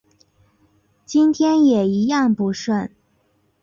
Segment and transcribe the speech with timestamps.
[1.05, 2.89] 今天也一样不顺